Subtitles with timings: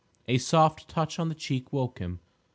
[0.27, 2.21] A soft touch on the cheek woke him.